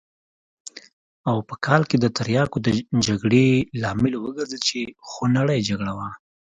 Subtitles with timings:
[1.29, 2.67] او په کال کې د تریاکو د
[3.05, 3.47] جګړې
[3.81, 6.09] لامل وګرځېد چې خونړۍ جګړه وه.